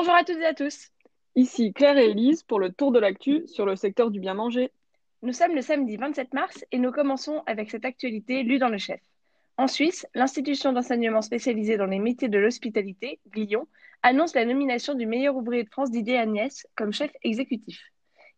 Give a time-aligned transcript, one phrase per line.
[0.00, 0.88] Bonjour à toutes et à tous.
[1.36, 4.72] Ici Claire et Elise pour le tour de l'actu sur le secteur du bien manger.
[5.20, 8.78] Nous sommes le samedi 27 mars et nous commençons avec cette actualité lue dans le
[8.78, 8.98] chef.
[9.58, 13.68] En Suisse, l'institution d'enseignement spécialisée dans les métiers de l'hospitalité, Lyon,
[14.02, 17.78] annonce la nomination du meilleur ouvrier de France Didier Agnès comme chef exécutif.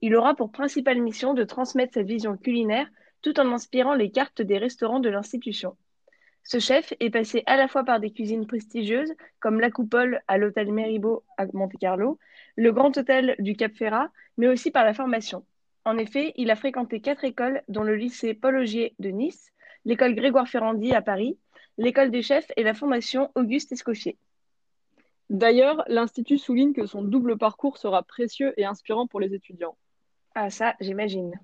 [0.00, 2.88] Il aura pour principale mission de transmettre sa vision culinaire
[3.20, 5.76] tout en inspirant les cartes des restaurants de l'institution.
[6.42, 10.38] Ce chef est passé à la fois par des cuisines prestigieuses comme la Coupole à
[10.38, 12.18] l'hôtel Meribo à Monte-Carlo,
[12.56, 15.44] le Grand Hôtel du Cap Ferrat, mais aussi par la formation.
[15.84, 19.52] En effet, il a fréquenté quatre écoles, dont le lycée Paul Augier de Nice,
[19.84, 21.38] l'école Grégoire Ferrandi à Paris,
[21.76, 24.18] l'école des chefs et la fondation Auguste Escoffier.
[25.30, 29.76] D'ailleurs, l'Institut souligne que son double parcours sera précieux et inspirant pour les étudiants.
[30.34, 31.38] Ah ça, j'imagine.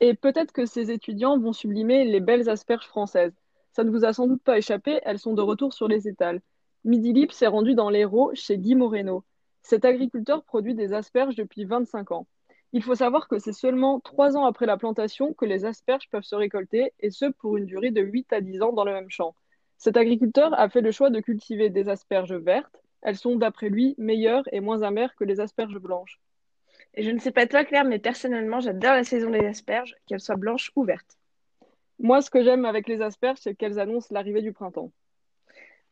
[0.00, 3.34] Et peut-être que ces étudiants vont sublimer les belles asperges françaises.
[3.74, 6.40] Ça ne vous a sans doute pas échappé, elles sont de retour sur les étals.
[6.84, 9.24] Midi Lip s'est rendu dans l'Hérault chez Guy Moreno.
[9.62, 12.28] Cet agriculteur produit des asperges depuis 25 ans.
[12.72, 16.22] Il faut savoir que c'est seulement 3 ans après la plantation que les asperges peuvent
[16.22, 19.10] se récolter, et ce pour une durée de 8 à 10 ans dans le même
[19.10, 19.34] champ.
[19.76, 22.80] Cet agriculteur a fait le choix de cultiver des asperges vertes.
[23.02, 26.20] Elles sont, d'après lui, meilleures et moins amères que les asperges blanches.
[26.94, 30.20] Et je ne sais pas toi, Claire, mais personnellement, j'adore la saison des asperges, qu'elles
[30.20, 31.18] soient blanches ou vertes.
[32.04, 34.92] Moi, ce que j'aime avec les asperges, c'est qu'elles annoncent l'arrivée du printemps.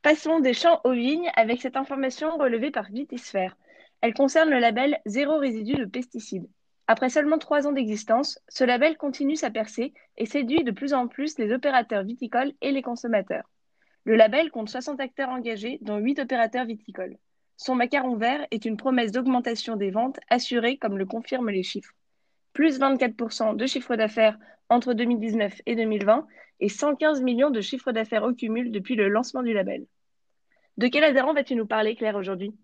[0.03, 3.57] Passons des champs aux vignes avec cette information relevée par Vitisphère.
[4.03, 6.51] Elle concerne le label Zéro résidu de pesticides.
[6.87, 11.09] Après seulement trois ans d'existence, ce label continue sa percée et séduit de plus en
[11.09, 13.49] plus les opérateurs viticoles et les consommateurs.
[14.05, 17.17] Le label compte 60 acteurs engagés, dont 8 opérateurs viticoles.
[17.57, 21.95] Son macaron vert est une promesse d'augmentation des ventes assurée comme le confirment les chiffres
[22.53, 26.27] plus 24% de chiffre d'affaires entre 2019 et 2020
[26.61, 29.87] et 115 millions de chiffre d'affaires au cumul depuis le lancement du label.
[30.79, 32.55] De quel adhérent vas-tu nous parler, Claire, aujourd'hui?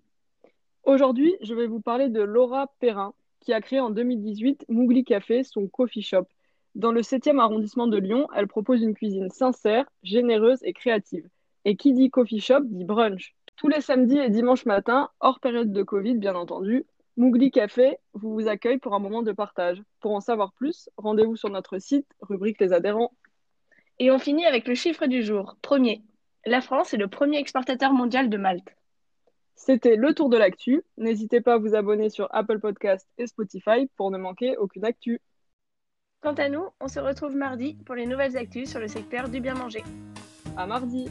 [0.84, 5.42] Aujourd'hui, je vais vous parler de Laura Perrin, qui a créé en 2018 Mougli Café,
[5.42, 6.26] son coffee shop.
[6.74, 11.28] Dans le 7e arrondissement de Lyon, elle propose une cuisine sincère, généreuse et créative.
[11.64, 13.34] Et qui dit coffee shop dit brunch.
[13.56, 16.86] Tous les samedis et dimanches matins, hors période de Covid bien entendu,
[17.18, 19.82] Mougli Café vous vous accueille pour un moment de partage.
[19.98, 23.12] Pour en savoir plus, rendez-vous sur notre site, rubrique Les adhérents.
[23.98, 25.56] Et on finit avec le chiffre du jour.
[25.60, 26.04] Premier,
[26.46, 28.72] la France est le premier exportateur mondial de Malte.
[29.56, 30.84] C'était le tour de l'actu.
[30.96, 35.20] N'hésitez pas à vous abonner sur Apple Podcast et Spotify pour ne manquer aucune actu.
[36.20, 39.40] Quant à nous, on se retrouve mardi pour les nouvelles actus sur le secteur du
[39.40, 39.82] bien manger.
[40.56, 41.08] À mardi.